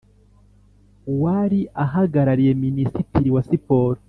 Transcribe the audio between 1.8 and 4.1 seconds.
ahagarariye Minisitiri wa Siporo